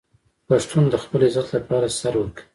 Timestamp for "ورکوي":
2.19-2.47